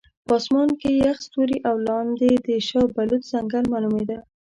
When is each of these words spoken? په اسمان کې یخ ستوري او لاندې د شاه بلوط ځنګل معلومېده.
په 0.27 0.33
اسمان 0.39 0.69
کې 0.79 0.89
یخ 1.03 1.17
ستوري 1.27 1.57
او 1.69 1.75
لاندې 1.87 2.29
د 2.45 2.47
شاه 2.67 2.87
بلوط 2.95 3.23
ځنګل 3.31 3.63
معلومېده. 3.73 4.17